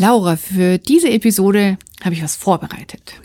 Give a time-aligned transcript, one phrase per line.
[0.00, 3.20] Laura, für diese Episode habe ich was vorbereitet.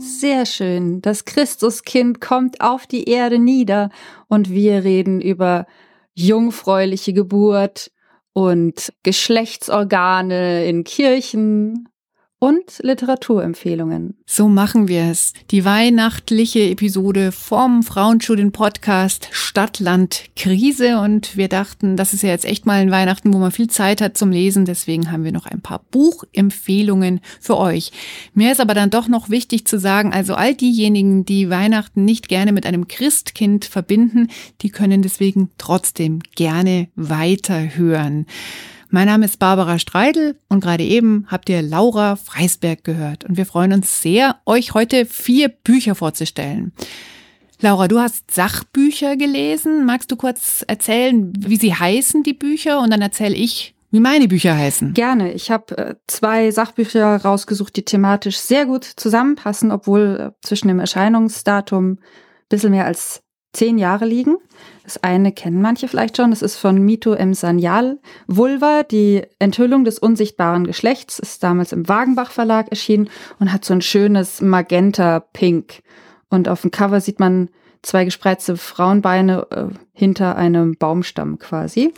[0.00, 1.00] Sehr schön.
[1.00, 3.90] Das Christuskind kommt auf die Erde nieder
[4.26, 5.68] und wir reden über
[6.14, 7.92] jungfräuliche Geburt
[8.34, 11.88] und Geschlechtsorgane in Kirchen
[12.44, 14.18] und Literaturempfehlungen.
[14.26, 15.32] So machen wir es.
[15.50, 20.98] Die weihnachtliche Episode vom Frauenstudien-Podcast Stadtland Krise.
[20.98, 24.02] Und wir dachten, das ist ja jetzt echt mal ein Weihnachten, wo man viel Zeit
[24.02, 24.66] hat zum Lesen.
[24.66, 27.92] Deswegen haben wir noch ein paar Buchempfehlungen für euch.
[28.34, 32.28] Mir ist aber dann doch noch wichtig zu sagen, also all diejenigen, die Weihnachten nicht
[32.28, 34.28] gerne mit einem Christkind verbinden,
[34.60, 38.26] die können deswegen trotzdem gerne weiterhören.
[38.94, 43.24] Mein Name ist Barbara Streidel und gerade eben habt ihr Laura Freisberg gehört.
[43.24, 46.72] Und wir freuen uns sehr, euch heute vier Bücher vorzustellen.
[47.60, 49.84] Laura, du hast Sachbücher gelesen.
[49.84, 52.78] Magst du kurz erzählen, wie sie heißen, die Bücher?
[52.78, 54.94] Und dann erzähle ich, wie meine Bücher heißen.
[54.94, 55.32] Gerne.
[55.32, 60.78] Ich habe äh, zwei Sachbücher rausgesucht, die thematisch sehr gut zusammenpassen, obwohl äh, zwischen dem
[60.78, 61.98] Erscheinungsdatum ein
[62.48, 63.23] bisschen mehr als
[63.54, 64.36] zehn Jahre liegen.
[64.82, 67.32] Das eine kennen manche vielleicht schon, das ist von Mito M.
[67.32, 67.98] Sanyal.
[68.26, 73.72] Vulva, die Enthüllung des unsichtbaren Geschlechts, ist damals im Wagenbach Verlag erschienen und hat so
[73.72, 75.82] ein schönes Magenta-Pink.
[76.28, 77.48] Und auf dem Cover sieht man
[77.82, 81.94] zwei gespreizte Frauenbeine äh, hinter einem Baumstamm quasi.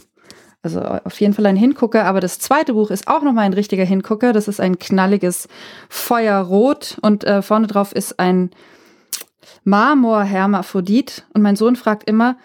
[0.62, 3.84] Also auf jeden Fall ein Hingucker, aber das zweite Buch ist auch nochmal ein richtiger
[3.84, 4.32] Hingucker.
[4.32, 5.46] Das ist ein knalliges
[5.88, 8.50] Feuerrot und äh, vorne drauf ist ein
[9.66, 11.26] Marmor-Hermaphrodit.
[11.34, 12.38] Und mein Sohn fragt immer,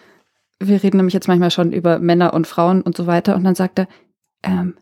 [0.59, 3.35] wir reden nämlich jetzt manchmal schon über Männer und Frauen und so weiter.
[3.35, 3.87] Und dann sagt er,
[4.43, 4.75] ähm,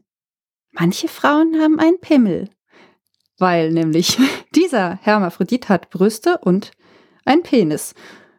[0.71, 2.49] manche Frauen haben einen Pimmel.
[3.37, 4.17] Weil nämlich
[4.55, 6.71] dieser Hermaphrodit hat Brüste und
[7.25, 7.93] einen Penis.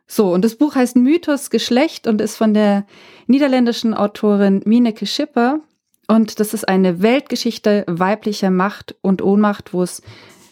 [0.07, 2.87] So, und das Buch heißt Mythos Geschlecht und ist von der
[3.27, 5.61] niederländischen Autorin Mineke Schipper.
[6.09, 10.03] Und das ist eine Weltgeschichte weiblicher Macht und Ohnmacht, wo es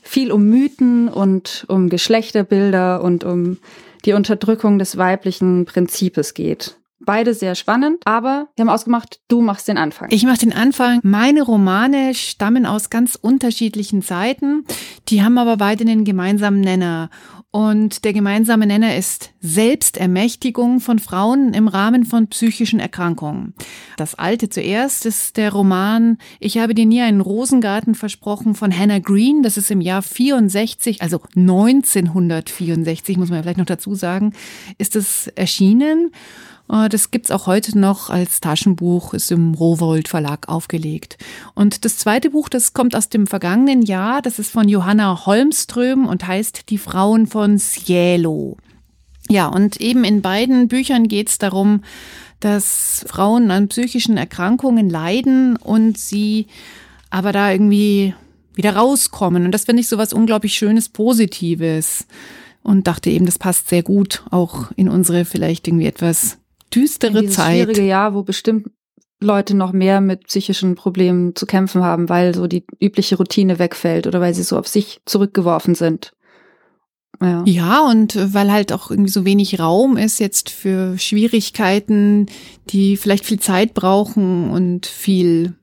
[0.08, 3.58] viel um Mythen und um Geschlechterbilder und um
[4.04, 6.76] die Unterdrückung des weiblichen Prinzips geht.
[7.00, 10.08] Beide sehr spannend, aber wir haben ausgemacht, du machst den Anfang.
[10.10, 11.00] Ich mache den Anfang.
[11.02, 14.64] Meine Romane stammen aus ganz unterschiedlichen Seiten.
[15.08, 17.10] Die haben aber beide einen gemeinsamen Nenner.
[17.50, 23.54] Und der gemeinsame Nenner ist Selbstermächtigung von Frauen im Rahmen von psychischen Erkrankungen.
[23.96, 28.98] Das alte zuerst ist der Roman Ich habe dir nie einen Rosengarten versprochen von Hannah
[28.98, 29.42] Green.
[29.42, 34.34] Das ist im Jahr 64, also 1964, muss man vielleicht noch dazu sagen,
[34.76, 36.10] ist es erschienen.
[36.70, 41.18] Äh, das gibt's auch heute noch als Taschenbuch, ist im Rowold Verlag aufgelegt.
[41.54, 46.06] Und das zweite Buch, das kommt aus dem vergangenen Jahr, das ist von Johanna Holmström
[46.06, 48.56] und heißt Die Frauen von Cielo.
[49.28, 51.82] Ja, und eben in beiden Büchern geht's darum,
[52.40, 56.46] dass Frauen an psychischen Erkrankungen leiden und sie
[57.10, 58.14] aber da irgendwie
[58.54, 59.44] wieder rauskommen.
[59.44, 62.06] Und das finde ich so was unglaublich Schönes, Positives.
[62.62, 66.38] Und dachte eben, das passt sehr gut auch in unsere vielleicht irgendwie etwas
[66.74, 67.54] düstere in Zeit.
[67.54, 68.68] schwierige Jahr, wo bestimmt
[69.20, 74.06] Leute noch mehr mit psychischen Problemen zu kämpfen haben, weil so die übliche Routine wegfällt
[74.06, 76.12] oder weil sie so auf sich zurückgeworfen sind.
[77.20, 77.42] Ja.
[77.46, 82.26] ja, und weil halt auch irgendwie so wenig Raum ist jetzt für Schwierigkeiten,
[82.68, 85.54] die vielleicht viel Zeit brauchen und viel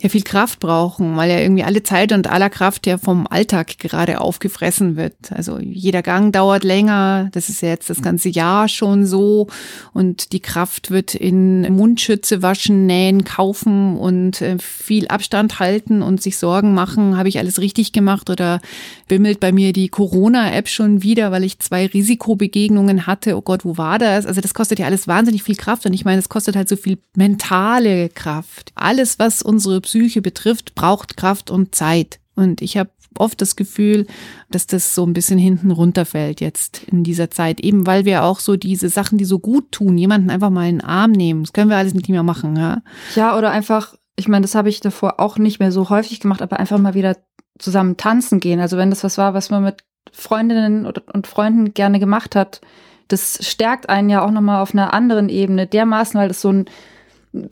[0.00, 3.78] ja viel Kraft brauchen, weil ja irgendwie alle Zeit und aller Kraft ja vom Alltag
[3.78, 5.14] gerade aufgefressen wird.
[5.30, 9.48] Also jeder Gang dauert länger, das ist ja jetzt das ganze Jahr schon so
[9.92, 16.22] und die Kraft wird in Mundschütze waschen, nähen, kaufen und äh, viel Abstand halten und
[16.22, 18.60] sich Sorgen machen, habe ich alles richtig gemacht oder
[19.06, 23.36] bimmelt bei mir die Corona-App schon wieder, weil ich zwei Risikobegegnungen hatte.
[23.36, 24.24] Oh Gott, wo war das?
[24.24, 26.76] Also das kostet ja alles wahnsinnig viel Kraft und ich meine, es kostet halt so
[26.76, 28.72] viel mentale Kraft.
[28.74, 32.20] Alles, was unsere Psyche betrifft, braucht Kraft und Zeit.
[32.36, 34.06] Und ich habe oft das Gefühl,
[34.50, 38.38] dass das so ein bisschen hinten runterfällt jetzt in dieser Zeit, eben weil wir auch
[38.38, 41.42] so diese Sachen, die so gut tun, jemanden einfach mal in den Arm nehmen.
[41.42, 42.82] Das können wir alles nicht mehr machen, ja?
[43.16, 46.40] Ja, oder einfach, ich meine, das habe ich davor auch nicht mehr so häufig gemacht,
[46.40, 47.16] aber einfach mal wieder
[47.58, 48.60] zusammen tanzen gehen.
[48.60, 49.82] Also wenn das was war, was man mit
[50.12, 52.60] Freundinnen und Freunden gerne gemacht hat,
[53.08, 56.66] das stärkt einen ja auch nochmal auf einer anderen Ebene dermaßen, weil das so ein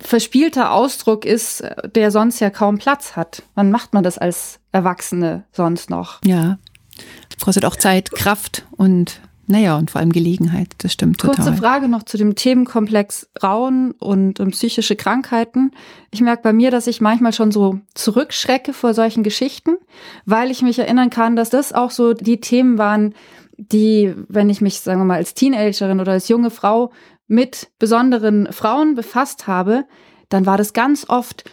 [0.00, 1.62] verspielter Ausdruck ist,
[1.94, 3.42] der sonst ja kaum Platz hat.
[3.54, 6.20] Wann macht man das als Erwachsene sonst noch?
[6.24, 6.58] Ja,
[7.40, 9.20] kostet auch Zeit, Kraft und
[9.50, 11.36] Naja, und vor allem Gelegenheit, das stimmt total.
[11.36, 15.70] Kurze Frage noch zu dem Themenkomplex Frauen und, und psychische Krankheiten.
[16.10, 19.76] Ich merke bei mir, dass ich manchmal schon so zurückschrecke vor solchen Geschichten,
[20.26, 23.14] weil ich mich erinnern kann, dass das auch so die Themen waren,
[23.56, 26.92] die, wenn ich mich, sagen wir mal, als Teenagerin oder als junge Frau
[27.28, 29.84] mit besonderen Frauen befasst habe,
[30.28, 31.44] dann war das ganz oft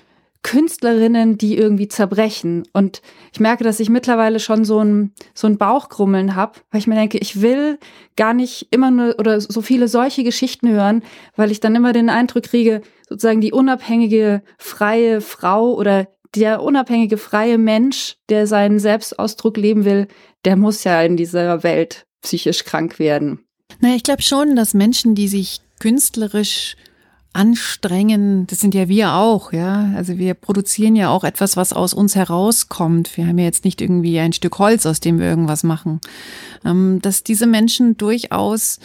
[0.46, 2.68] Künstlerinnen, die irgendwie zerbrechen.
[2.72, 3.02] Und
[3.34, 6.94] ich merke, dass ich mittlerweile schon so ein, so ein Bauchgrummeln habe, weil ich mir
[6.94, 7.80] denke, ich will
[8.16, 11.02] gar nicht immer nur oder so viele solche Geschichten hören,
[11.36, 17.18] weil ich dann immer den Eindruck kriege, sozusagen die unabhängige, freie Frau oder der unabhängige,
[17.18, 20.08] freie Mensch, der seinen Selbstausdruck leben will,
[20.44, 23.40] der muss ja in dieser Welt psychisch krank werden.
[23.80, 26.78] Naja, ich glaube schon, dass Menschen, die sich künstlerisch
[27.32, 29.92] anstrengen, das sind ja wir auch, ja.
[29.96, 33.16] Also wir produzieren ja auch etwas, was aus uns herauskommt.
[33.18, 36.02] Wir haben ja jetzt nicht irgendwie ein Stück Holz, aus dem wir irgendwas machen.
[36.66, 38.80] Ähm, dass diese Menschen durchaus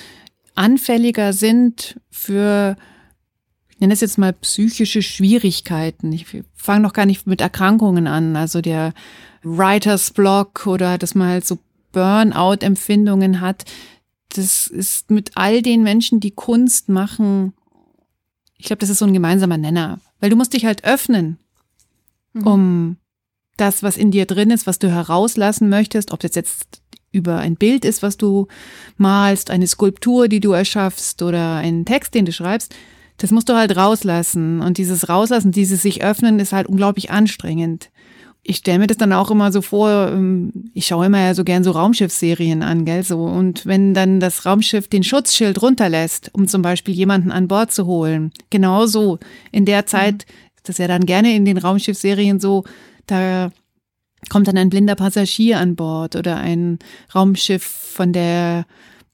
[0.54, 2.76] anfälliger sind für,
[3.70, 6.12] ich nenne es jetzt mal psychische Schwierigkeiten.
[6.12, 8.36] Ich fange noch gar nicht mit Erkrankungen an.
[8.36, 8.92] Also der
[9.42, 11.56] Writers Block oder dass man halt so
[11.92, 13.64] Burnout-Empfindungen hat.
[14.30, 17.52] Das ist mit all den Menschen, die Kunst machen,
[18.56, 21.38] ich glaube, das ist so ein gemeinsamer Nenner, weil du musst dich halt öffnen,
[22.32, 22.46] mhm.
[22.46, 22.96] um
[23.56, 26.82] das, was in dir drin ist, was du herauslassen möchtest, ob das jetzt
[27.12, 28.46] über ein Bild ist, was du
[28.96, 32.74] malst, eine Skulptur, die du erschaffst oder einen Text, den du schreibst,
[33.16, 34.60] das musst du halt rauslassen.
[34.60, 37.90] Und dieses Rauslassen, dieses sich öffnen, ist halt unglaublich anstrengend
[38.42, 41.44] ich stelle mir das dann auch immer so vor, ähm, ich schaue immer ja so
[41.44, 43.24] gern so Raumschiffserien an, gell, so.
[43.24, 47.86] Und wenn dann das Raumschiff den Schutzschild runterlässt, um zum Beispiel jemanden an Bord zu
[47.86, 49.18] holen, genauso
[49.52, 50.26] in der Zeit,
[50.62, 52.64] das ist ja dann gerne in den Raumschiffserien so,
[53.06, 53.50] da
[54.28, 56.78] kommt dann ein blinder Passagier an Bord oder ein
[57.14, 58.66] Raumschiff von der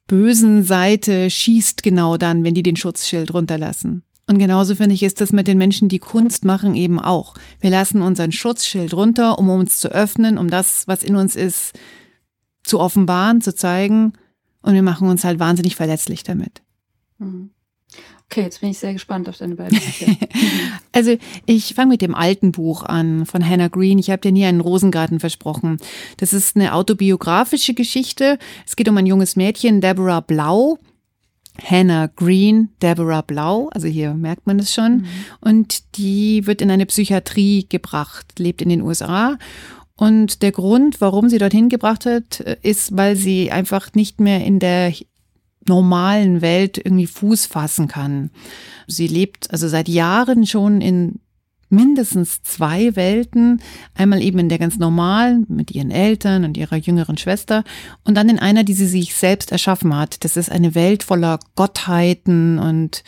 [0.06, 4.02] bösen Seite schießt genau dann, wenn die den Schutzschild runterlassen.
[4.28, 7.34] Und genauso finde ich, ist das mit den Menschen, die Kunst machen, eben auch.
[7.61, 11.78] Wir lassen unseren Schutzschild runter, um uns zu öffnen, um das, was in uns ist,
[12.64, 14.14] zu offenbaren, zu zeigen.
[14.62, 16.62] Und wir machen uns halt wahnsinnig verletzlich damit.
[17.19, 17.50] Mhm.
[18.28, 20.17] Okay, jetzt bin ich sehr gespannt auf deine beiden Bücher.
[20.93, 24.00] also ich fange mit dem alten Buch an von Hannah Green.
[24.00, 25.79] Ich habe dir nie einen Rosengarten versprochen.
[26.17, 28.38] Das ist eine autobiografische Geschichte.
[28.67, 30.79] Es geht um ein junges Mädchen, Deborah Blau.
[31.62, 34.99] Hannah Green, Deborah Blau, also hier merkt man es schon.
[34.99, 35.06] Mhm.
[35.41, 39.38] Und die wird in eine Psychiatrie gebracht, lebt in den USA.
[39.97, 44.58] Und der Grund, warum sie dorthin gebracht hat, ist, weil sie einfach nicht mehr in
[44.58, 44.93] der
[45.67, 48.31] normalen Welt irgendwie Fuß fassen kann.
[48.87, 51.20] Sie lebt also seit Jahren schon in
[51.68, 53.60] mindestens zwei Welten.
[53.94, 57.64] Einmal eben in der ganz normalen mit ihren Eltern und ihrer jüngeren Schwester
[58.04, 60.24] und dann in einer, die sie sich selbst erschaffen hat.
[60.24, 63.02] Das ist eine Welt voller Gottheiten und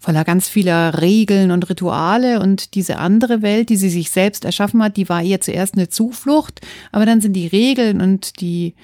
[0.00, 2.40] voller ganz vieler Regeln und Rituale.
[2.40, 5.88] Und diese andere Welt, die sie sich selbst erschaffen hat, die war ihr zuerst eine
[5.88, 6.60] Zuflucht,
[6.90, 8.74] aber dann sind die Regeln und die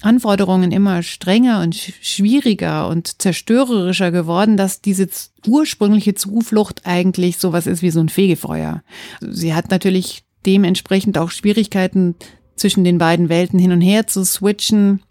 [0.00, 5.08] Anforderungen immer strenger und schwieriger und zerstörerischer geworden, dass diese
[5.46, 8.82] ursprüngliche Zuflucht eigentlich sowas ist wie so ein Fegefeuer.
[9.20, 12.14] Sie hat natürlich dementsprechend auch Schwierigkeiten
[12.54, 15.02] zwischen den beiden Welten hin und her zu switchen,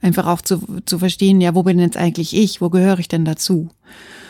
[0.00, 3.24] einfach auch zu, zu verstehen, ja, wo bin jetzt eigentlich ich, wo gehöre ich denn
[3.24, 3.68] dazu?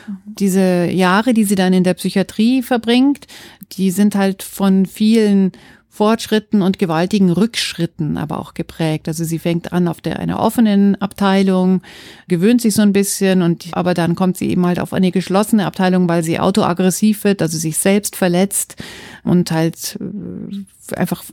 [0.06, 0.16] Mhm.
[0.38, 3.26] Diese Jahre, die sie dann in der Psychiatrie verbringt,
[3.72, 5.52] die sind halt von vielen
[5.92, 9.08] Fortschritten und gewaltigen Rückschritten aber auch geprägt.
[9.08, 11.82] Also sie fängt an auf der einer offenen Abteilung,
[12.28, 15.66] gewöhnt sich so ein bisschen und aber dann kommt sie eben halt auf eine geschlossene
[15.66, 18.76] Abteilung, weil sie autoaggressiv wird, also sich selbst verletzt
[19.24, 21.24] und halt äh, einfach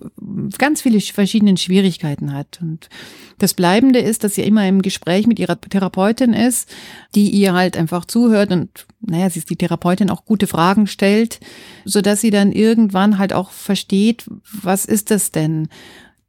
[0.58, 2.60] ganz viele verschiedene Schwierigkeiten hat.
[2.62, 2.90] Und
[3.38, 6.70] das Bleibende ist, dass sie immer im Gespräch mit ihrer Therapeutin ist,
[7.16, 11.40] die ihr halt einfach zuhört und, naja, sie ist die Therapeutin auch gute Fragen stellt,
[11.86, 14.26] so dass sie dann irgendwann halt auch versteht,
[14.62, 15.70] was ist das denn?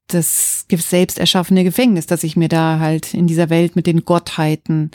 [0.06, 4.90] Das selbst erschaffene Gefängnis, das ich mir da halt in dieser Welt mit den Gottheiten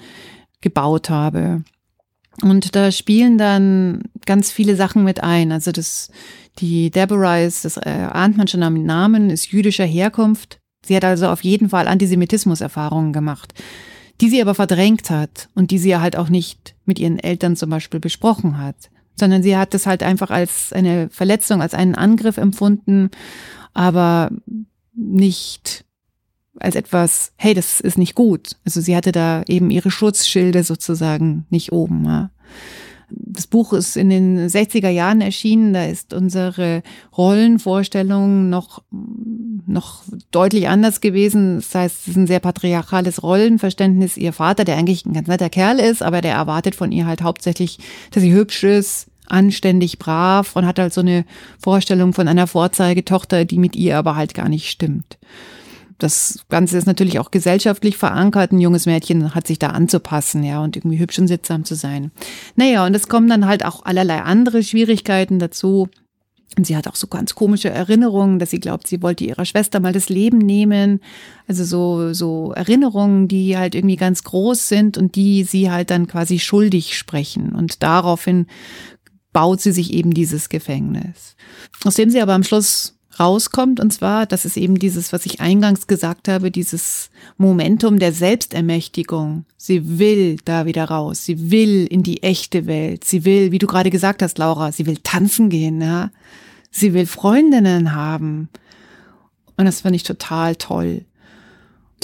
[0.62, 1.64] gebaut habe.
[2.42, 5.52] Und da spielen dann ganz viele Sachen mit ein.
[5.52, 6.10] Also das,
[6.60, 10.60] die Deborah ist, das äh, ahnt man schon am Namen, ist jüdischer Herkunft.
[10.86, 13.54] Sie hat also auf jeden Fall Antisemitismus-Erfahrungen gemacht,
[14.22, 17.56] die sie aber verdrängt hat und die sie ja halt auch nicht mit ihren Eltern
[17.56, 18.76] zum Beispiel besprochen hat,
[19.16, 23.10] sondern sie hat das halt einfach als eine Verletzung, als einen Angriff empfunden,
[23.74, 24.30] aber
[24.94, 25.86] nicht
[26.60, 28.58] als etwas, hey, das ist nicht gut.
[28.64, 32.06] Also sie hatte da eben ihre Schutzschilde sozusagen nicht oben.
[32.06, 32.30] Ja.
[33.10, 36.84] Das Buch ist in den 60er Jahren erschienen, da ist unsere
[37.18, 38.84] Rollenvorstellung noch
[39.66, 41.58] noch deutlich anders gewesen.
[41.58, 44.18] Das heißt, es ist ein sehr patriarchales Rollenverständnis.
[44.18, 47.22] Ihr Vater, der eigentlich ein ganz netter Kerl ist, aber der erwartet von ihr halt
[47.22, 47.80] hauptsächlich,
[48.12, 51.26] dass sie hübsch ist, anständig, brav und hat halt so eine
[51.60, 55.18] Vorstellung von einer Vorzeigetochter, die mit ihr aber halt gar nicht stimmt.
[56.04, 58.52] Das Ganze ist natürlich auch gesellschaftlich verankert.
[58.52, 62.12] Ein junges Mädchen hat sich da anzupassen, ja, und irgendwie hübsch und sittsam zu sein.
[62.58, 65.88] Naja, und es kommen dann halt auch allerlei andere Schwierigkeiten dazu.
[66.58, 69.80] Und sie hat auch so ganz komische Erinnerungen, dass sie glaubt, sie wollte ihrer Schwester
[69.80, 71.00] mal das Leben nehmen.
[71.48, 76.08] Also so, so Erinnerungen, die halt irgendwie ganz groß sind und die sie halt dann
[76.08, 77.56] quasi schuldig sprechen.
[77.56, 78.48] Und daraufhin
[79.32, 81.38] baut sie sich eben dieses Gefängnis.
[81.86, 85.40] Aus dem sie aber am Schluss rauskommt, und zwar, das ist eben dieses, was ich
[85.42, 89.46] eingangs gesagt habe, dieses Momentum der Selbstermächtigung.
[89.58, 91.26] Sie will da wieder raus.
[91.26, 93.04] Sie will in die echte Welt.
[93.04, 96.12] Sie will, wie du gerade gesagt hast, Laura, sie will tanzen gehen, ja.
[96.72, 98.50] Sie will Freundinnen haben.
[99.58, 101.06] Und das fand ich total toll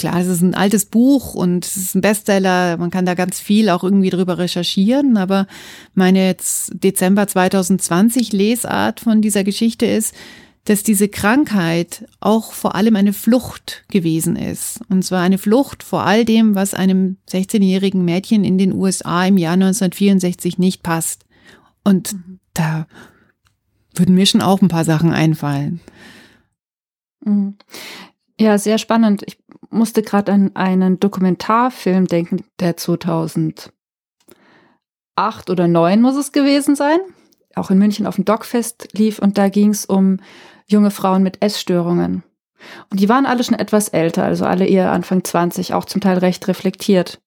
[0.00, 2.78] klar, es ist ein altes Buch und es ist ein Bestseller.
[2.78, 5.18] Man kann da ganz viel auch irgendwie drüber recherchieren.
[5.18, 5.46] Aber
[5.94, 6.34] meine
[6.72, 10.14] Dezember 2020 Lesart von dieser Geschichte ist,
[10.64, 14.80] dass diese Krankheit auch vor allem eine Flucht gewesen ist.
[14.88, 19.38] Und zwar eine Flucht vor all dem, was einem 16-jährigen Mädchen in den USA im
[19.38, 21.24] Jahr 1964 nicht passt.
[21.82, 22.40] Und mhm.
[22.52, 22.86] da
[23.94, 25.80] würden mir schon auch ein paar Sachen einfallen.
[27.24, 27.56] Mhm.
[28.38, 29.22] Ja, sehr spannend.
[29.26, 29.38] Ich
[29.70, 33.70] musste gerade an einen Dokumentarfilm denken, der 2008
[35.48, 36.98] oder 9 muss es gewesen sein,
[37.54, 40.18] auch in München auf dem Dogfest lief und da ging es um
[40.70, 42.22] junge Frauen mit Essstörungen.
[42.90, 46.18] Und die waren alle schon etwas älter, also alle eher Anfang 20, auch zum Teil
[46.18, 47.20] recht reflektiert.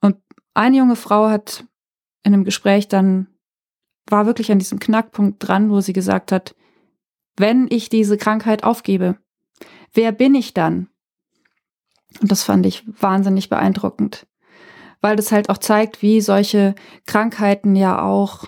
[0.00, 0.16] Und
[0.54, 1.64] eine junge Frau hat
[2.22, 3.26] in einem Gespräch dann,
[4.08, 6.54] war wirklich an diesem Knackpunkt dran, wo sie gesagt hat,
[7.36, 9.18] wenn ich diese Krankheit aufgebe,
[9.92, 10.88] wer bin ich dann?
[12.20, 14.26] Und das fand ich wahnsinnig beeindruckend,
[15.00, 16.74] weil das halt auch zeigt, wie solche
[17.06, 18.44] Krankheiten ja auch,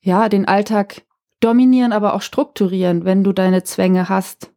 [0.00, 1.02] ja, den Alltag
[1.42, 4.50] dominieren, aber auch strukturieren, wenn du deine Zwänge hast.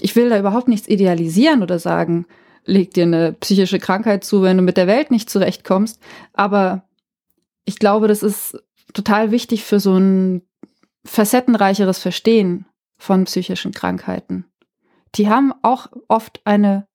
[0.00, 2.26] Ich will da überhaupt nichts idealisieren oder sagen,
[2.64, 6.00] leg dir eine psychische Krankheit zu, wenn du mit der Welt nicht zurechtkommst.
[6.32, 6.88] Aber
[7.64, 8.58] ich glaube, das ist
[8.92, 10.42] total wichtig für so ein
[11.04, 14.46] facettenreicheres Verstehen von psychischen Krankheiten.
[15.14, 16.86] Die haben auch oft eine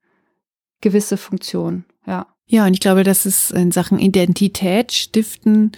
[0.82, 2.28] gewisse Funktion, ja.
[2.52, 5.72] Ja, und ich glaube, dass es in Sachen Identität stiften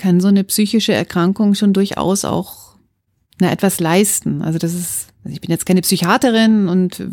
[0.00, 2.78] kann so eine psychische Erkrankung schon durchaus auch
[3.38, 4.40] na, etwas leisten.
[4.40, 7.06] Also das ist, also ich bin jetzt keine Psychiaterin und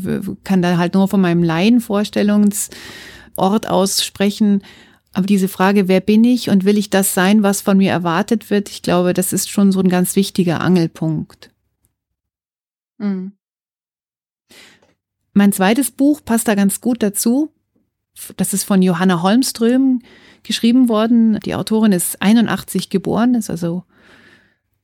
[0.45, 4.63] kann da halt nur von meinem Laienvorstellungsort aus sprechen.
[5.11, 8.49] Aber diese Frage, wer bin ich und will ich das sein, was von mir erwartet
[8.49, 11.51] wird, ich glaube, das ist schon so ein ganz wichtiger Angelpunkt.
[12.99, 13.33] Mhm.
[15.33, 17.51] Mein zweites Buch passt da ganz gut dazu.
[18.37, 19.99] Das ist von Johanna Holmström
[20.47, 21.39] geschrieben worden.
[21.45, 23.83] Die Autorin ist 81 geboren, ist also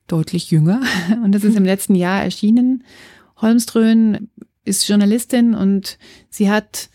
[0.06, 0.82] deutlich jünger
[1.24, 2.84] und das ist im letzten Jahr erschienen.
[3.40, 4.28] Holmström
[4.64, 5.98] ist Journalistin und
[6.30, 6.88] sie hat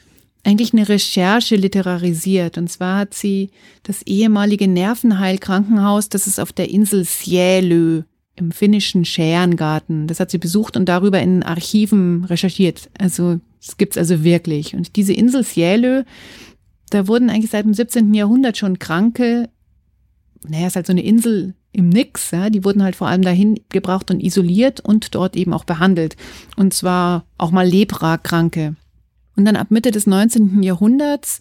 [0.43, 2.57] eigentlich eine Recherche literarisiert.
[2.57, 3.49] Und zwar hat sie
[3.83, 8.03] das ehemalige Nervenheilkrankenhaus, das ist auf der Insel Sjelö
[8.35, 10.07] im finnischen Schärengarten.
[10.07, 12.89] Das hat sie besucht und darüber in Archiven recherchiert.
[12.97, 14.75] Also das gibt's also wirklich.
[14.75, 16.03] Und diese Insel Själö,
[16.89, 18.13] da wurden eigentlich seit dem 17.
[18.13, 19.49] Jahrhundert schon Kranke,
[20.47, 23.59] naja, ist halt so eine Insel im Nix, ja, die wurden halt vor allem dahin
[23.69, 26.15] gebracht und isoliert und dort eben auch behandelt.
[26.55, 28.75] Und zwar auch mal Lepra-Kranke.
[29.35, 30.63] Und dann ab Mitte des 19.
[30.63, 31.39] Jahrhunderts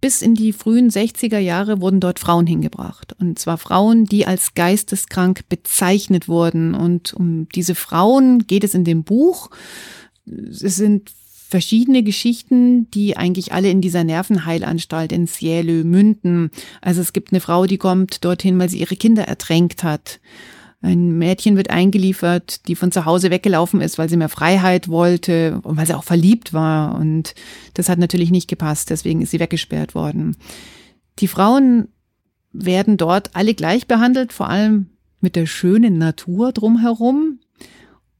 [0.00, 3.14] bis in die frühen 60er Jahre wurden dort Frauen hingebracht.
[3.18, 6.74] Und zwar Frauen, die als geisteskrank bezeichnet wurden.
[6.74, 9.50] Und um diese Frauen geht es in dem Buch.
[10.24, 11.10] Es sind
[11.48, 16.50] verschiedene Geschichten, die eigentlich alle in dieser Nervenheilanstalt in Cielo münden.
[16.82, 20.20] Also es gibt eine Frau, die kommt dorthin, weil sie ihre Kinder ertränkt hat.
[20.82, 25.60] Ein Mädchen wird eingeliefert, die von zu Hause weggelaufen ist, weil sie mehr Freiheit wollte
[25.62, 26.94] und weil sie auch verliebt war.
[26.94, 27.34] Und
[27.74, 30.36] das hat natürlich nicht gepasst, deswegen ist sie weggesperrt worden.
[31.18, 31.88] Die Frauen
[32.52, 34.90] werden dort alle gleich behandelt, vor allem
[35.20, 37.40] mit der schönen Natur drumherum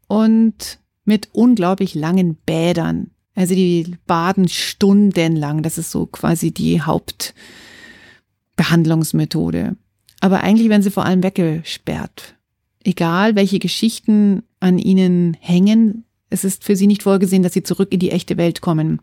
[0.07, 3.11] und mit unglaublich langen Bädern.
[3.39, 5.63] Also die baden stundenlang.
[5.63, 9.77] Das ist so quasi die Hauptbehandlungsmethode.
[10.19, 12.35] Aber eigentlich werden sie vor allem weggesperrt.
[12.83, 17.93] Egal, welche Geschichten an ihnen hängen, es ist für sie nicht vorgesehen, dass sie zurück
[17.93, 19.01] in die echte Welt kommen.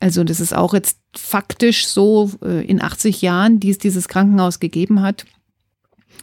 [0.00, 4.58] Also das ist auch jetzt faktisch so äh, in 80 Jahren, die es dieses Krankenhaus
[4.58, 5.24] gegeben hat,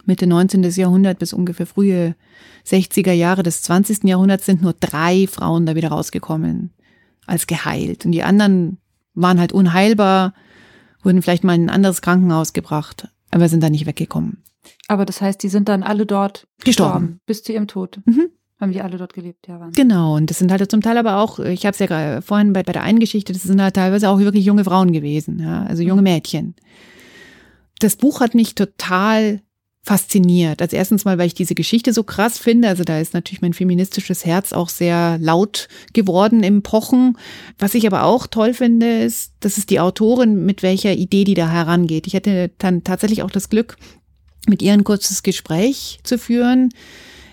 [0.03, 0.63] Mitte 19.
[0.63, 2.17] Jahrhundert bis ungefähr frühe
[2.67, 4.03] 60er Jahre des 20.
[4.03, 6.71] Jahrhunderts sind nur drei Frauen da wieder rausgekommen
[7.25, 8.05] als geheilt.
[8.05, 8.77] Und die anderen
[9.13, 10.33] waren halt unheilbar,
[11.01, 14.43] wurden vielleicht mal in ein anderes Krankenhaus gebracht, aber sind da nicht weggekommen.
[14.87, 17.99] Aber das heißt, die sind dann alle dort gestorben, gestorben bis zu ihrem Tod.
[18.05, 18.29] Mhm.
[18.59, 19.59] Haben die alle dort gelebt, ja.
[19.59, 19.87] Wahnsinn.
[19.87, 22.63] Genau, und das sind halt zum Teil aber auch, ich habe es ja vorhin bei,
[22.63, 25.83] bei der einen Geschichte, das sind halt teilweise auch wirklich junge Frauen gewesen, ja, also
[25.83, 26.05] junge mhm.
[26.05, 26.55] Mädchen.
[27.79, 29.41] Das Buch hat mich total
[29.85, 30.63] fasziniert.
[30.63, 32.69] Also erstens mal, weil ich diese Geschichte so krass finde.
[32.69, 37.19] Also da ist natürlich mein feministisches Herz auch sehr laut geworden im Pochen.
[37.59, 41.35] Was ich aber auch toll finde, ist, das ist die Autorin, mit welcher Idee die
[41.35, 42.07] da herangeht.
[42.07, 43.77] Ich hatte dann tatsächlich auch das Glück,
[44.47, 46.69] mit ihr ein kurzes Gespräch zu führen.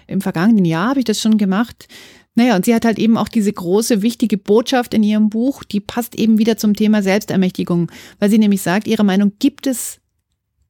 [0.07, 1.89] Im vergangenen Jahr habe ich das schon gemacht.
[2.35, 5.81] Naja, und sie hat halt eben auch diese große, wichtige Botschaft in ihrem Buch, die
[5.81, 10.02] passt eben wieder zum Thema Selbstermächtigung, weil sie nämlich sagt, ihrer Meinung gibt es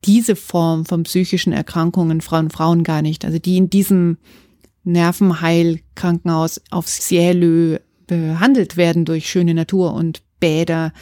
[0.04, 3.25] diese Form von psychischen Erkrankungen Frauen Frauen gar nicht.
[3.25, 4.18] Also die in diesem
[4.85, 10.92] Nervenheilkrankenhaus auf Cielö behandelt werden durch schöne Natur und Bäder.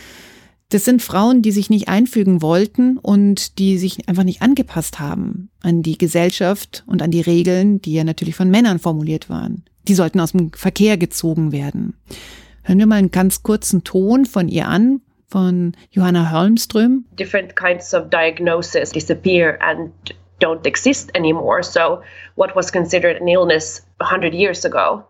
[0.68, 5.50] Das sind Frauen, die sich nicht einfügen wollten und die sich einfach nicht angepasst haben
[5.62, 9.64] an die Gesellschaft und an die Regeln, die ja natürlich von Männern formuliert waren.
[9.88, 11.94] Die sollten aus dem Verkehr gezogen werden.
[12.62, 15.00] Hören wir mal einen ganz kurzen Ton von ihr an,
[15.30, 17.04] von Johanna Holmström.
[17.14, 19.92] Different kinds of diagnosis disappear and
[20.40, 21.62] don't exist anymore.
[21.62, 22.02] So
[22.34, 25.06] what was considered an illness 100 years ago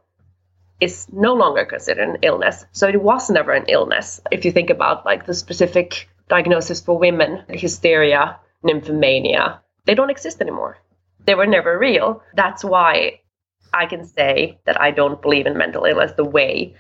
[0.81, 2.65] is no longer considered an illness.
[2.73, 4.21] So it was never an illness.
[4.31, 10.41] If you think about like the specific diagnosis for women, hysteria, nymphomania, they don't exist
[10.41, 10.79] anymore.
[11.27, 12.23] They were never real.
[12.35, 13.21] That's why
[13.73, 16.75] I can say that I don't believe in mental illness the way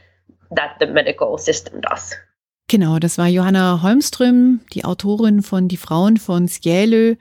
[0.51, 2.15] that the medical system does.
[2.71, 7.17] Genau, das war Johanna Holmström, die Autorin von Die Frauen von Scielö.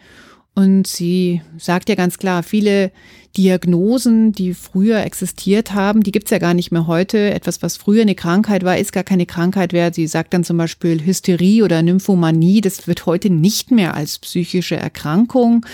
[0.53, 2.91] Und sie sagt ja ganz klar, viele
[3.35, 7.33] Diagnosen, die früher existiert haben, die gibt's ja gar nicht mehr heute.
[7.33, 9.91] Etwas, was früher eine Krankheit war, ist gar keine Krankheit mehr.
[9.91, 12.61] Sie sagt dann zum Beispiel Hysterie oder Nymphomanie.
[12.61, 15.65] Das wird heute nicht mehr als psychische Erkrankung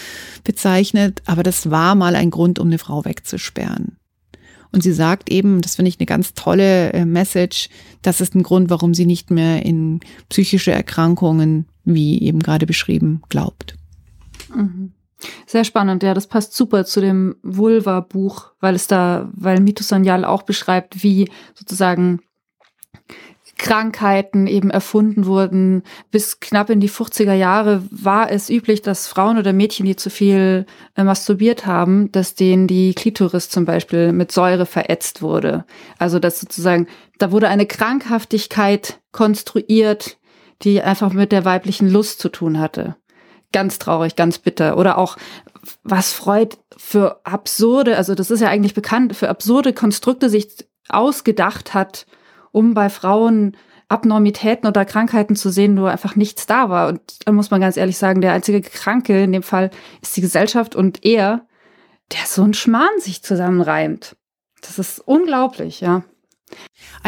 [0.46, 3.98] bezeichnet, aber das war mal ein Grund, um eine Frau wegzusperren.
[4.76, 7.70] Und sie sagt eben, das finde ich eine ganz tolle äh, Message,
[8.02, 13.22] das ist ein Grund, warum sie nicht mehr in psychische Erkrankungen, wie eben gerade beschrieben,
[13.30, 13.78] glaubt.
[14.54, 14.92] Mhm.
[15.48, 20.26] Sehr spannend, ja, das passt super zu dem Vulva-Buch, weil es da, weil Mito Sanyal
[20.26, 22.20] auch beschreibt, wie sozusagen
[23.58, 25.84] Krankheiten eben erfunden wurden.
[26.12, 30.10] Bis knapp in die 50er Jahre war es üblich, dass Frauen oder Mädchen, die zu
[30.10, 30.66] viel
[30.96, 35.66] äh, masturbiert haben, dass denen die Klitoris zum Beispiel mit Säure verätzt wurde.
[35.98, 36.88] Also dass sozusagen,
[37.18, 40.18] da wurde eine Krankhaftigkeit konstruiert,
[40.62, 42.96] die einfach mit der weiblichen Lust zu tun hatte.
[43.52, 44.78] Ganz traurig, ganz bitter.
[44.78, 45.18] Oder auch,
[45.84, 50.50] was Freud für absurde, also das ist ja eigentlich bekannt, für absurde Konstrukte sich
[50.90, 52.06] ausgedacht hat,
[52.56, 53.58] um bei Frauen
[53.90, 56.88] Abnormitäten oder Krankheiten zu sehen, wo einfach nichts da war.
[56.88, 59.70] Und da muss man ganz ehrlich sagen, der einzige Kranke in dem Fall
[60.02, 61.46] ist die Gesellschaft und er,
[62.14, 64.16] der so ein Schmarrn sich zusammenreimt.
[64.62, 66.04] Das ist unglaublich, ja.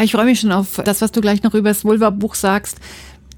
[0.00, 2.78] Ich freue mich schon auf das, was du gleich noch über das Vulva-Buch sagst.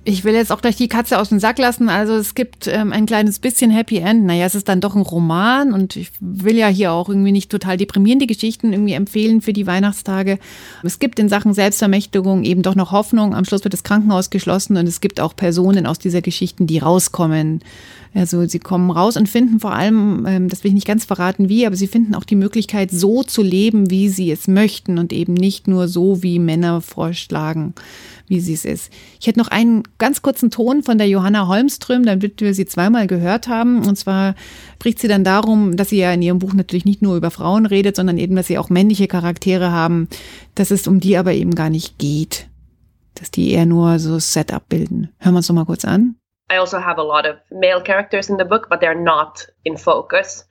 [0.02, 1.90] Ich will jetzt auch gleich die Katze aus dem Sack lassen.
[1.90, 4.24] Also es gibt ähm, ein kleines bisschen Happy End.
[4.24, 7.50] Naja, es ist dann doch ein Roman und ich will ja hier auch irgendwie nicht
[7.50, 10.38] total deprimierende Geschichten irgendwie empfehlen für die Weihnachtstage.
[10.82, 13.34] Es gibt in Sachen Selbstermächtigung eben doch noch Hoffnung.
[13.34, 16.78] Am Schluss wird das Krankenhaus geschlossen und es gibt auch Personen aus dieser Geschichten, die
[16.78, 17.60] rauskommen.
[18.12, 21.49] Also sie kommen raus und finden vor allem, ähm, das will ich nicht ganz verraten
[21.49, 25.12] wie, aber sie finden auch die Möglichkeit, so zu leben, wie sie es möchten und
[25.12, 27.75] eben nicht nur so, wie Männer vorschlagen
[28.31, 28.92] wie sie es ist.
[29.20, 33.09] Ich hätte noch einen ganz kurzen Ton von der Johanna Holmström, damit wir sie zweimal
[33.09, 33.85] gehört haben.
[33.87, 34.37] Und zwar
[34.75, 37.66] spricht sie dann darum, dass sie ja in ihrem Buch natürlich nicht nur über Frauen
[37.66, 40.09] redet, sondern eben, dass sie auch männliche Charaktere haben,
[40.55, 42.46] dass es um die aber eben gar nicht geht.
[43.16, 45.09] Dass die eher nur so Setup bilden.
[45.18, 46.14] Hören wir uns noch mal kurz an.
[46.50, 49.76] I also have a lot of male characters in the book, but they're not in
[49.76, 50.44] focus.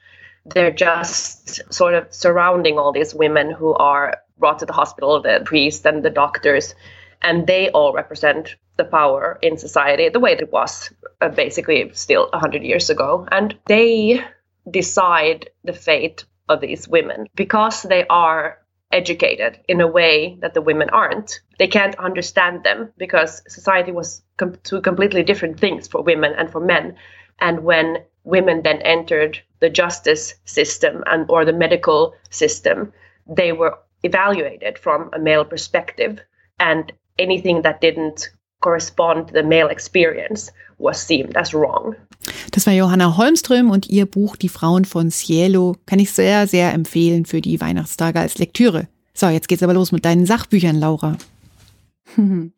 [0.45, 5.41] They're just sort of surrounding all these women who are brought to the hospital, the
[5.45, 6.73] priests and the doctors.
[7.21, 12.29] and they all represent the power in society the way it was uh, basically still
[12.31, 14.23] 100 years ago and they
[14.69, 18.57] decide the fate of these women because they are
[18.91, 21.41] educated in a way that the women aren't.
[21.57, 26.51] They can't understand them because society was com- two completely different things for women and
[26.51, 26.95] for men.
[27.39, 32.91] And when women then entered the justice system and or the medical system
[33.29, 36.19] they were evaluated from a male perspective.
[36.59, 38.29] And anything that didn't
[38.61, 41.95] correspond to the male experience was seen as wrong.
[42.51, 46.73] Das war Johanna Holmström und ihr Buch Die Frauen von Cielo kann ich sehr, sehr
[46.73, 48.87] empfehlen für die Weihnachtstage als Lektüre.
[49.13, 51.17] So, jetzt geht's aber los mit deinen Sachbüchern, Laura.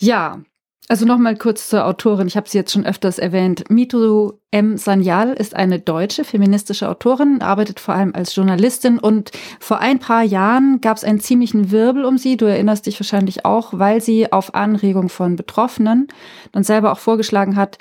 [0.00, 0.42] Ja,
[0.88, 2.26] also nochmal kurz zur Autorin.
[2.26, 3.64] Ich habe sie jetzt schon öfters erwähnt.
[3.70, 4.76] Mitu M.
[4.76, 10.22] Sanyal ist eine deutsche feministische Autorin, arbeitet vor allem als Journalistin und vor ein paar
[10.22, 12.36] Jahren gab es einen ziemlichen Wirbel um sie.
[12.36, 16.08] Du erinnerst dich wahrscheinlich auch, weil sie auf Anregung von Betroffenen
[16.52, 17.78] dann selber auch vorgeschlagen hat,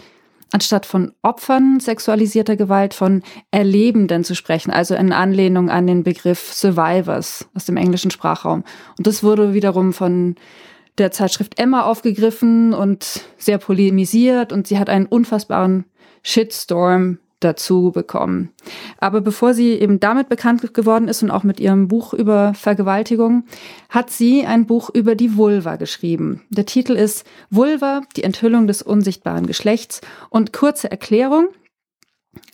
[0.54, 6.54] anstatt von Opfern sexualisierter Gewalt von Erlebenden zu sprechen, also in Anlehnung an den Begriff
[6.54, 8.64] Survivors aus dem englischen Sprachraum.
[8.98, 10.36] Und das wurde wiederum von
[10.98, 15.86] der Zeitschrift Emma aufgegriffen und sehr polemisiert und sie hat einen unfassbaren
[16.22, 18.50] Shitstorm dazu bekommen.
[18.98, 23.44] Aber bevor sie eben damit bekannt geworden ist und auch mit ihrem Buch über Vergewaltigung,
[23.90, 26.42] hat sie ein Buch über die Vulva geschrieben.
[26.50, 31.48] Der Titel ist Vulva, die Enthüllung des unsichtbaren Geschlechts und kurze Erklärung.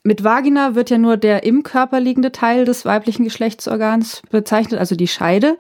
[0.04, 4.96] Mit Vagina wird ja nur der im Körper liegende Teil des weiblichen Geschlechtsorgans bezeichnet, also
[4.96, 5.58] die Scheide.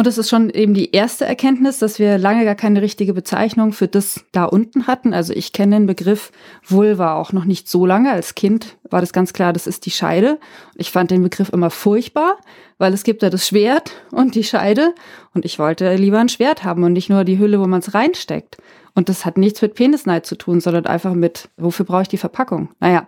[0.00, 3.74] Und das ist schon eben die erste Erkenntnis, dass wir lange gar keine richtige Bezeichnung
[3.74, 5.12] für das da unten hatten.
[5.12, 6.32] Also ich kenne den Begriff
[6.66, 8.10] Vulva auch noch nicht so lange.
[8.10, 10.38] Als Kind war das ganz klar, das ist die Scheide.
[10.74, 12.38] Ich fand den Begriff immer furchtbar,
[12.78, 14.94] weil es gibt ja das Schwert und die Scheide.
[15.34, 17.92] Und ich wollte lieber ein Schwert haben und nicht nur die Hülle, wo man es
[17.92, 18.56] reinsteckt.
[18.94, 22.16] Und das hat nichts mit Penisneid zu tun, sondern einfach mit, wofür brauche ich die
[22.16, 22.70] Verpackung?
[22.80, 23.06] Naja,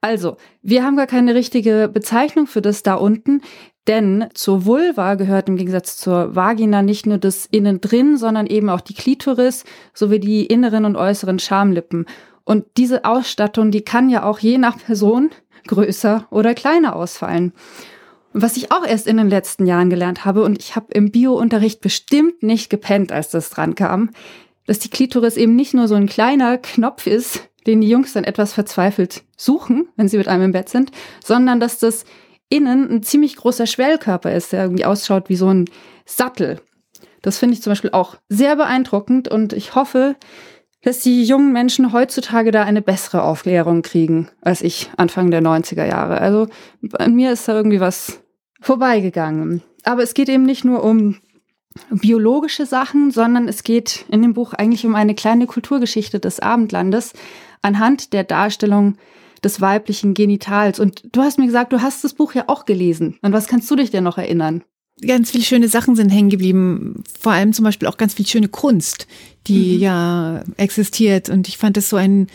[0.00, 3.42] also, wir haben gar keine richtige Bezeichnung für das da unten.
[3.88, 8.68] Denn zur Vulva gehört im Gegensatz zur Vagina nicht nur das Innen drin, sondern eben
[8.68, 12.04] auch die Klitoris sowie die inneren und äußeren Schamlippen.
[12.44, 15.30] Und diese Ausstattung, die kann ja auch je nach Person
[15.66, 17.52] größer oder kleiner ausfallen.
[18.34, 21.80] Was ich auch erst in den letzten Jahren gelernt habe, und ich habe im Biounterricht
[21.80, 24.10] bestimmt nicht gepennt, als das dran kam,
[24.66, 28.24] dass die Klitoris eben nicht nur so ein kleiner Knopf ist, den die Jungs dann
[28.24, 30.90] etwas verzweifelt suchen, wenn sie mit einem im Bett sind,
[31.24, 32.04] sondern dass das
[32.48, 35.66] innen ein ziemlich großer Schwellkörper ist, der irgendwie ausschaut wie so ein
[36.06, 36.60] Sattel.
[37.22, 40.16] Das finde ich zum Beispiel auch sehr beeindruckend und ich hoffe,
[40.82, 45.84] dass die jungen Menschen heutzutage da eine bessere Aufklärung kriegen als ich Anfang der 90er
[45.84, 46.20] Jahre.
[46.20, 46.46] Also
[46.80, 48.20] bei mir ist da irgendwie was
[48.60, 49.62] vorbeigegangen.
[49.84, 51.16] Aber es geht eben nicht nur um
[51.90, 57.12] biologische Sachen, sondern es geht in dem Buch eigentlich um eine kleine Kulturgeschichte des Abendlandes
[57.62, 58.96] anhand der Darstellung
[59.44, 60.80] des weiblichen Genitals.
[60.80, 63.18] Und du hast mir gesagt, du hast das Buch ja auch gelesen.
[63.22, 64.62] An was kannst du dich denn noch erinnern?
[65.06, 67.04] Ganz viele schöne Sachen sind hängen geblieben.
[67.20, 69.06] Vor allem zum Beispiel auch ganz viel schöne Kunst,
[69.46, 69.80] die mhm.
[69.80, 71.28] ja existiert.
[71.28, 72.26] Und ich fand es so ein,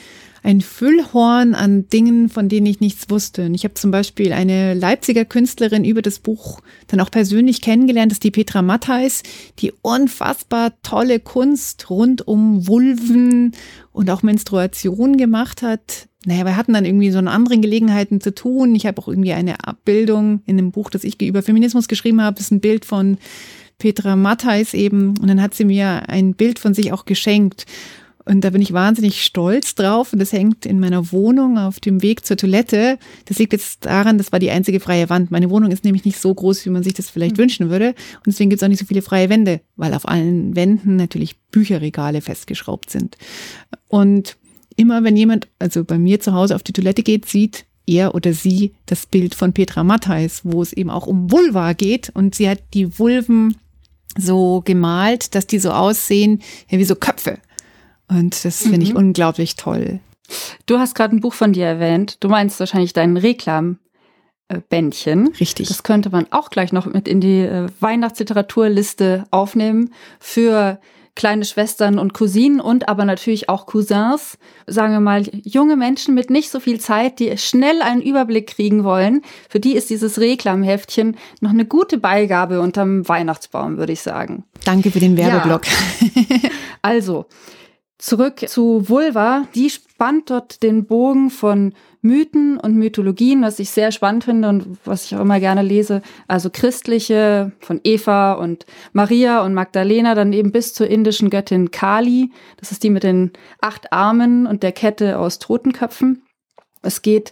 [0.43, 3.47] ein Füllhorn an Dingen, von denen ich nichts wusste.
[3.47, 8.11] Und ich habe zum Beispiel eine Leipziger Künstlerin über das Buch dann auch persönlich kennengelernt,
[8.11, 9.23] das ist die Petra Mattheis,
[9.59, 13.53] die unfassbar tolle Kunst rund um Vulven
[13.91, 16.07] und auch Menstruation gemacht hat.
[16.25, 18.75] Naja, wir hatten dann irgendwie so in anderen Gelegenheiten zu tun.
[18.75, 22.35] Ich habe auch irgendwie eine Abbildung in einem Buch, das ich über Feminismus geschrieben habe.
[22.35, 23.17] Das ist ein Bild von
[23.77, 25.17] Petra Mattheis eben.
[25.19, 27.65] Und dann hat sie mir ein Bild von sich auch geschenkt.
[28.25, 30.13] Und da bin ich wahnsinnig stolz drauf.
[30.13, 32.97] Und das hängt in meiner Wohnung auf dem Weg zur Toilette.
[33.25, 35.29] Das liegt jetzt daran, das war die einzige freie Wand.
[35.29, 37.41] Meine Wohnung ist nämlich nicht so groß, wie man sich das vielleicht mhm.
[37.41, 37.89] wünschen würde.
[37.89, 41.35] Und deswegen gibt es auch nicht so viele freie Wände, weil auf allen Wänden natürlich
[41.51, 43.17] Bücherregale festgeschraubt sind.
[43.89, 44.37] Und
[44.75, 48.33] immer wenn jemand, also bei mir zu Hause auf die Toilette geht, sieht er oder
[48.33, 52.49] sie das Bild von Petra Mattheis, wo es eben auch um Vulva geht und sie
[52.49, 53.57] hat die Vulven
[54.17, 57.39] so gemalt, dass die so aussehen ja, wie so Köpfe.
[58.07, 58.83] Und das finde mhm.
[58.83, 59.99] ich unglaublich toll.
[60.65, 62.17] Du hast gerade ein Buch von dir erwähnt.
[62.19, 63.79] Du meinst wahrscheinlich deinen Reklam.
[64.69, 65.29] Bändchen.
[65.39, 65.67] Richtig.
[65.67, 70.79] Das könnte man auch gleich noch mit in die äh, Weihnachtsliteraturliste aufnehmen für
[71.15, 76.29] kleine Schwestern und Cousinen und aber natürlich auch Cousins, sagen wir mal junge Menschen mit
[76.29, 79.21] nicht so viel Zeit, die schnell einen Überblick kriegen wollen.
[79.49, 84.43] Für die ist dieses Reklamheftchen noch eine gute Beigabe unterm Weihnachtsbaum, würde ich sagen.
[84.65, 85.63] Danke für den Werbeblock.
[85.67, 86.49] Ja.
[86.81, 87.27] Also,
[88.03, 89.47] Zurück zu Vulva.
[89.55, 94.77] Die spannt dort den Bogen von Mythen und Mythologien, was ich sehr spannend finde und
[94.83, 96.01] was ich auch immer gerne lese.
[96.27, 102.29] Also christliche von Eva und Maria und Magdalena, dann eben bis zur indischen Göttin Kali.
[102.57, 106.23] Das ist die mit den acht Armen und der Kette aus Totenköpfen.
[106.81, 107.31] Es geht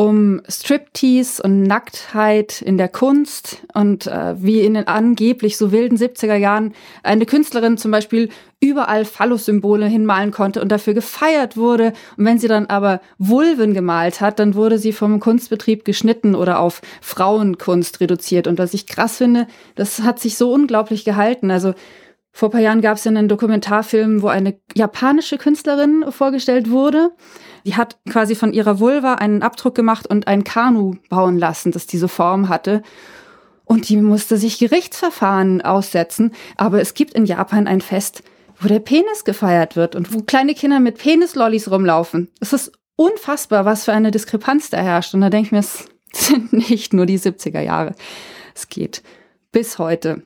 [0.00, 5.98] um Striptease und Nacktheit in der Kunst und äh, wie in den angeblich so wilden
[5.98, 11.92] 70er Jahren eine Künstlerin zum Beispiel überall Phallus-Symbole hinmalen konnte und dafür gefeiert wurde.
[12.16, 16.60] Und wenn sie dann aber Vulven gemalt hat, dann wurde sie vom Kunstbetrieb geschnitten oder
[16.60, 18.46] auf Frauenkunst reduziert.
[18.46, 21.50] Und was ich krass finde, das hat sich so unglaublich gehalten.
[21.50, 21.74] Also
[22.32, 27.10] Vor ein paar Jahren gab es ja einen Dokumentarfilm, wo eine japanische Künstlerin vorgestellt wurde.
[27.66, 31.86] Die hat quasi von ihrer Vulva einen Abdruck gemacht und ein Kanu bauen lassen, das
[31.86, 32.82] diese Form hatte.
[33.64, 36.32] Und die musste sich Gerichtsverfahren aussetzen.
[36.56, 38.22] Aber es gibt in Japan ein Fest,
[38.58, 42.30] wo der Penis gefeiert wird und wo kleine Kinder mit Penislollis rumlaufen.
[42.40, 45.14] Es ist unfassbar, was für eine Diskrepanz da herrscht.
[45.14, 47.94] Und da denke ich mir, es sind nicht nur die 70er Jahre.
[48.54, 49.02] Es geht
[49.52, 50.22] bis heute.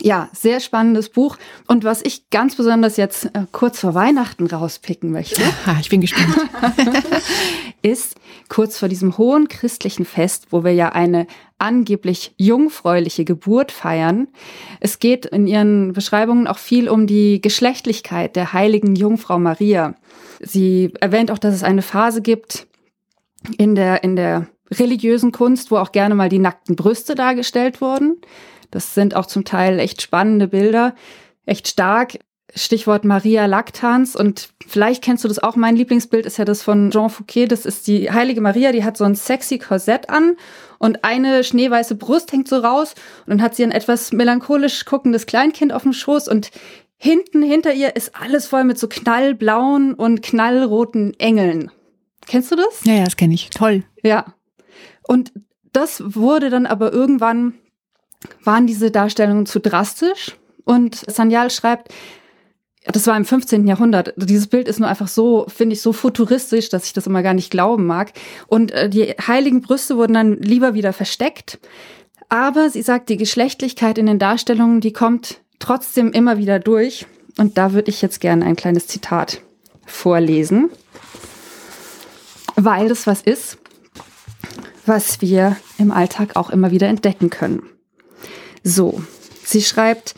[0.00, 1.36] Ja, sehr spannendes Buch.
[1.68, 5.40] Und was ich ganz besonders jetzt äh, kurz vor Weihnachten rauspicken möchte.
[5.80, 6.34] ich bin gespannt.
[7.82, 8.16] ist
[8.48, 11.26] kurz vor diesem hohen christlichen Fest, wo wir ja eine
[11.58, 14.28] angeblich jungfräuliche Geburt feiern.
[14.80, 19.94] Es geht in ihren Beschreibungen auch viel um die Geschlechtlichkeit der heiligen Jungfrau Maria.
[20.40, 22.66] Sie erwähnt auch, dass es eine Phase gibt
[23.58, 28.16] in der, in der religiösen Kunst, wo auch gerne mal die nackten Brüste dargestellt wurden.
[28.74, 30.94] Das sind auch zum Teil echt spannende Bilder,
[31.46, 32.18] echt stark.
[32.56, 35.56] Stichwort Maria Lactans und vielleicht kennst du das auch.
[35.56, 37.46] Mein Lieblingsbild ist ja das von Jean Fouquet.
[37.48, 40.36] Das ist die heilige Maria, die hat so ein sexy Korsett an
[40.78, 42.94] und eine schneeweiße Brust hängt so raus
[43.26, 46.52] und dann hat sie ein etwas melancholisch guckendes Kleinkind auf dem Schoß und
[46.96, 51.72] hinten hinter ihr ist alles voll mit so knallblauen und knallroten Engeln.
[52.26, 52.84] Kennst du das?
[52.84, 53.50] Ja, ja, das kenne ich.
[53.50, 53.82] Toll.
[54.02, 54.34] Ja.
[55.02, 55.32] Und
[55.72, 57.54] das wurde dann aber irgendwann
[58.42, 60.36] waren diese Darstellungen zu drastisch.
[60.64, 61.92] Und Sanyal schreibt,
[62.86, 63.66] das war im 15.
[63.66, 64.12] Jahrhundert.
[64.16, 67.34] Dieses Bild ist nur einfach so, finde ich, so futuristisch, dass ich das immer gar
[67.34, 68.12] nicht glauben mag.
[68.46, 71.58] Und äh, die heiligen Brüste wurden dann lieber wieder versteckt.
[72.28, 77.06] Aber sie sagt, die Geschlechtlichkeit in den Darstellungen, die kommt trotzdem immer wieder durch.
[77.38, 79.40] Und da würde ich jetzt gerne ein kleines Zitat
[79.86, 80.70] vorlesen,
[82.54, 83.58] weil das was ist,
[84.86, 87.62] was wir im Alltag auch immer wieder entdecken können.
[88.64, 89.02] So,
[89.44, 90.14] sie schreibt,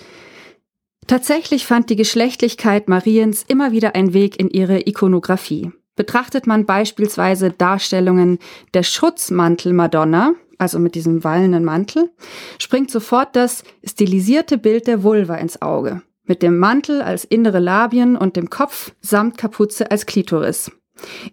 [1.07, 5.71] Tatsächlich fand die Geschlechtlichkeit Mariens immer wieder einen Weg in ihre Ikonographie.
[5.95, 8.39] Betrachtet man beispielsweise Darstellungen
[8.75, 12.11] der Schutzmantel Madonna, also mit diesem wallenden Mantel,
[12.59, 18.17] springt sofort das stilisierte Bild der Vulva ins Auge, mit dem Mantel als innere Labien
[18.17, 20.73] und dem Kopf samt Kapuze als Klitoris.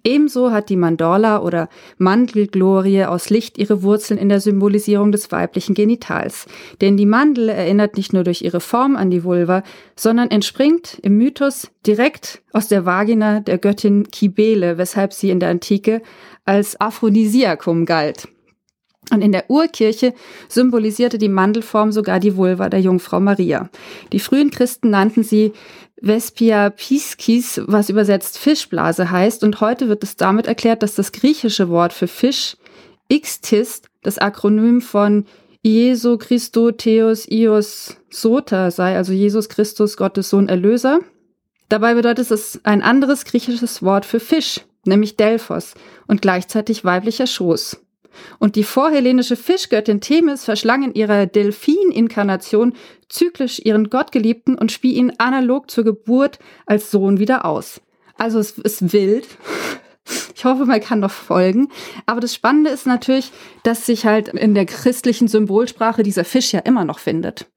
[0.03, 5.73] Ebenso hat die Mandorla oder Mandelglorie aus Licht ihre Wurzeln in der Symbolisierung des weiblichen
[5.73, 6.45] Genitals.
[6.81, 9.63] Denn die Mandel erinnert nicht nur durch ihre Form an die Vulva,
[9.95, 15.49] sondern entspringt im Mythos direkt aus der Vagina der Göttin Kybele, weshalb sie in der
[15.49, 16.01] Antike
[16.45, 18.27] als Aphrodisiakum galt.
[19.11, 20.13] Und in der Urkirche
[20.47, 23.69] symbolisierte die Mandelform sogar die Vulva der Jungfrau Maria.
[24.11, 25.51] Die frühen Christen nannten sie
[26.03, 29.41] Vespia piscis, was übersetzt Fischblase heißt.
[29.43, 32.57] Und heute wird es damit erklärt, dass das griechische Wort für Fisch
[33.09, 35.25] Ixtis, das Akronym von
[35.61, 40.99] Jesu Christo Theos Ios Sota sei, also Jesus Christus, Gottes Sohn Erlöser.
[41.69, 45.73] Dabei bedeutet es ein anderes griechisches Wort für Fisch, nämlich Delphos
[46.07, 47.77] und gleichzeitig weiblicher Schoß.
[48.39, 52.73] Und die vorhellenische Fischgöttin Themis verschlang in ihrer Delphin-Inkarnation
[53.09, 57.81] zyklisch ihren Gottgeliebten und spie ihn analog zur Geburt als Sohn wieder aus.
[58.17, 59.27] Also es ist wild.
[60.35, 61.69] Ich hoffe, man kann noch folgen.
[62.05, 63.31] Aber das Spannende ist natürlich,
[63.63, 67.47] dass sich halt in der christlichen Symbolsprache dieser Fisch ja immer noch findet.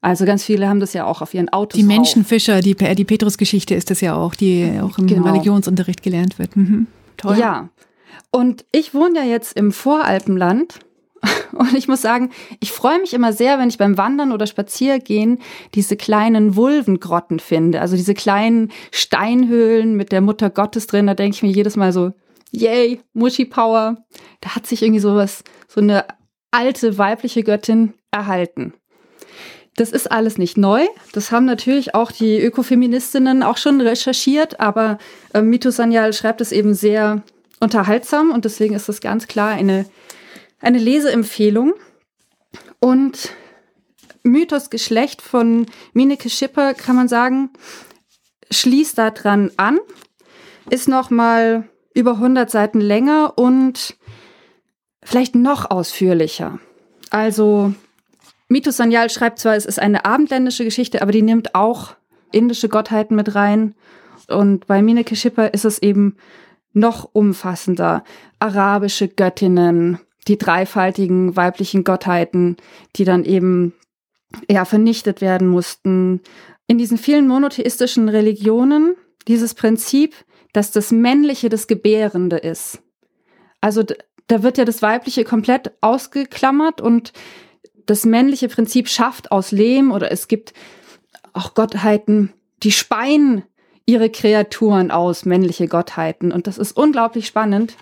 [0.00, 1.78] Also ganz viele haben das ja auch auf ihren Autos.
[1.78, 5.24] Die Menschenfischer, die, die Petrus-Geschichte ist das ja auch, die auch im genau.
[5.24, 6.56] Religionsunterricht gelernt wird.
[6.56, 6.86] Mhm.
[7.16, 7.36] Toll.
[7.38, 7.68] Ja,
[8.30, 10.80] und ich wohne ja jetzt im Voralpenland.
[11.52, 15.38] Und ich muss sagen, ich freue mich immer sehr, wenn ich beim Wandern oder Spaziergehen
[15.74, 17.82] diese kleinen Vulvengrotten finde.
[17.82, 21.06] Also diese kleinen Steinhöhlen mit der Mutter Gottes drin.
[21.06, 22.12] Da denke ich mir jedes Mal so,
[22.52, 23.98] yay, Muschi Power.
[24.40, 26.06] Da hat sich irgendwie sowas, so eine
[26.50, 28.72] alte weibliche Göttin erhalten.
[29.76, 30.86] Das ist alles nicht neu.
[31.12, 34.98] Das haben natürlich auch die Ökofeministinnen auch schon recherchiert, aber
[35.32, 37.22] äh, Mito Sanyal schreibt es eben sehr
[37.60, 39.86] unterhaltsam und deswegen ist das ganz klar eine,
[40.60, 41.74] eine Leseempfehlung.
[42.80, 43.30] Und
[44.22, 47.50] Mythos Geschlecht von Mineke Schipper kann man sagen,
[48.50, 49.78] schließt da dran an,
[50.70, 53.96] ist noch mal über 100 Seiten länger und
[55.02, 56.58] vielleicht noch ausführlicher.
[57.10, 57.74] Also
[58.48, 61.94] Mythos Sanyal schreibt zwar, es ist eine abendländische Geschichte, aber die nimmt auch
[62.32, 63.74] indische Gottheiten mit rein.
[64.28, 66.16] Und bei Mineke Schipper ist es eben
[66.72, 68.04] noch umfassender.
[68.38, 72.56] Arabische Göttinnen, die dreifaltigen weiblichen Gottheiten,
[72.96, 73.74] die dann eben
[74.48, 76.20] ja vernichtet werden mussten.
[76.66, 78.94] In diesen vielen monotheistischen Religionen
[79.26, 80.14] dieses Prinzip,
[80.52, 82.80] dass das Männliche das Gebärende ist.
[83.60, 83.84] Also
[84.28, 87.12] da wird ja das Weibliche komplett ausgeklammert und
[87.86, 90.52] das männliche Prinzip schafft aus Lehm oder es gibt
[91.32, 93.42] auch Gottheiten, die speien
[93.90, 96.30] ihre Kreaturen aus, männliche Gottheiten.
[96.30, 97.74] Und das ist unglaublich spannend,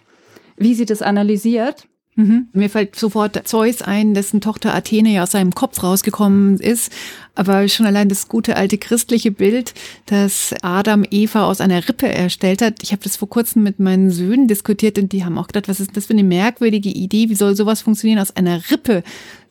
[0.57, 1.87] wie sie das analysiert.
[2.15, 2.49] Mhm.
[2.53, 6.91] Mir fällt sofort Zeus ein, dessen Tochter Athene ja aus seinem Kopf rausgekommen ist.
[7.35, 9.75] Aber schon allein das gute alte christliche Bild,
[10.07, 12.83] dass Adam Eva aus einer Rippe erstellt hat.
[12.83, 15.79] Ich habe das vor kurzem mit meinen Söhnen diskutiert und die haben auch gedacht, was
[15.79, 17.29] ist das für eine merkwürdige Idee?
[17.29, 19.05] Wie soll sowas funktionieren aus einer Rippe?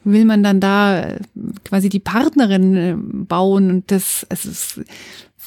[0.03, 1.17] Will man dann da
[1.63, 3.69] quasi die Partnerin äh, bauen?
[3.69, 4.81] Und das, es ist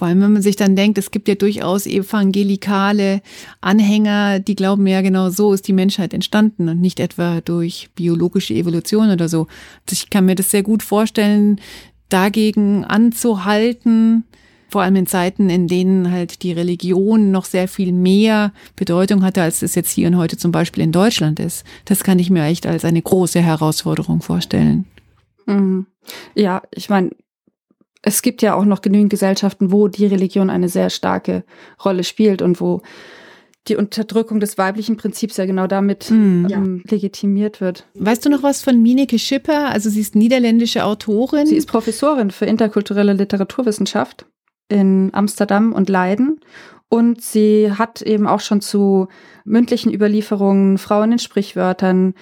[0.00, 3.20] vor allem, wenn man sich dann denkt, es gibt ja durchaus evangelikale
[3.60, 8.54] Anhänger, die glauben ja genau so ist die Menschheit entstanden und nicht etwa durch biologische
[8.54, 9.40] Evolution oder so.
[9.40, 11.60] Also ich kann mir das sehr gut vorstellen,
[12.08, 14.24] dagegen anzuhalten,
[14.70, 19.42] vor allem in Zeiten, in denen halt die Religion noch sehr viel mehr Bedeutung hatte,
[19.42, 21.62] als es jetzt hier und heute zum Beispiel in Deutschland ist.
[21.84, 24.86] Das kann ich mir echt als eine große Herausforderung vorstellen.
[25.44, 25.84] Mhm.
[26.34, 27.10] Ja, ich meine,
[28.02, 31.44] es gibt ja auch noch genügend Gesellschaften, wo die Religion eine sehr starke
[31.84, 32.82] Rolle spielt und wo
[33.68, 36.90] die Unterdrückung des weiblichen Prinzips ja genau damit mm, ähm, ja.
[36.90, 37.86] legitimiert wird.
[37.94, 39.68] Weißt du noch was von Mineke Schipper?
[39.68, 41.46] Also sie ist niederländische Autorin.
[41.46, 44.24] Sie ist Professorin für interkulturelle Literaturwissenschaft
[44.68, 46.40] in Amsterdam und Leiden.
[46.88, 49.08] Und sie hat eben auch schon zu
[49.44, 52.14] mündlichen Überlieferungen, Frauen in Sprichwörtern,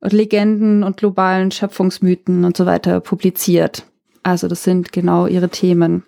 [0.00, 3.86] Legenden und globalen Schöpfungsmythen und so weiter publiziert.
[4.26, 6.02] Also das sind genau ihre Themen.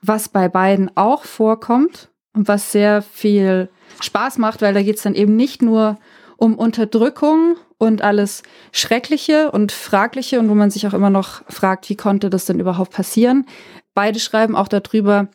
[0.00, 3.68] Was bei beiden auch vorkommt und was sehr viel
[4.00, 5.98] Spaß macht, weil da geht es dann eben nicht nur
[6.38, 11.90] um Unterdrückung und alles Schreckliche und Fragliche und wo man sich auch immer noch fragt,
[11.90, 13.44] wie konnte das denn überhaupt passieren.
[13.92, 15.28] Beide schreiben auch darüber,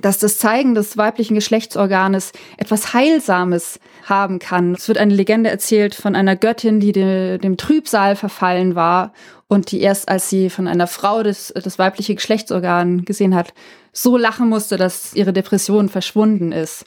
[0.00, 4.74] dass das Zeigen des weiblichen Geschlechtsorganes etwas Heilsames haben kann.
[4.74, 9.12] Es wird eine Legende erzählt von einer Göttin, die de, dem Trübsal verfallen war
[9.48, 13.52] und die erst, als sie von einer Frau das, das weibliche Geschlechtsorgan gesehen hat,
[13.92, 16.84] so lachen musste, dass ihre Depression verschwunden ist.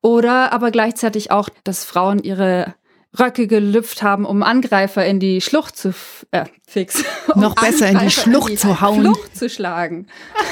[0.00, 2.74] Oder aber gleichzeitig auch, dass Frauen ihre
[3.18, 5.92] Röcke gelüpft haben, um Angreifer in die Schlucht zu
[6.30, 7.04] äh, fix.
[7.34, 9.00] Um Noch besser Angreifer in die Schlucht in die zu hauen.
[9.00, 10.06] Schlucht zu schlagen.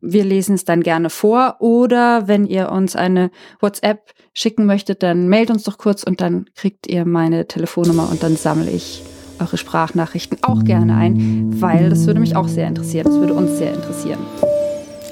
[0.00, 5.26] Wir lesen es dann gerne vor oder wenn ihr uns eine WhatsApp schicken möchtet, dann
[5.28, 9.02] meldet uns doch kurz und dann kriegt ihr meine Telefonnummer und dann sammle ich
[9.40, 13.06] eure Sprachnachrichten auch gerne ein, weil das würde mich auch sehr interessieren.
[13.06, 14.20] Das würde uns sehr interessieren.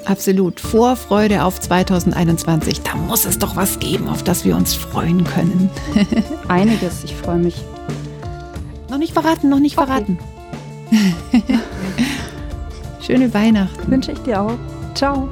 [0.05, 0.59] Absolut.
[0.59, 2.81] Vorfreude auf 2021.
[2.81, 5.69] Da muss es doch was geben, auf das wir uns freuen können.
[6.47, 7.03] Einiges.
[7.03, 7.55] Ich freue mich.
[8.89, 10.17] Noch nicht verraten, noch nicht verraten.
[11.33, 11.43] Okay.
[13.05, 13.91] Schöne Weihnachten.
[13.91, 14.57] Wünsche ich dir auch.
[14.95, 15.29] Ciao.